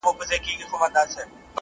په 0.05 0.09
خپل 0.13 0.25
ذهن 0.31 0.41
کې 0.43 0.51
ډول، 0.59 0.69
ډول 0.71 0.89
نظریې 0.95 1.23
جوړوو 1.25 1.35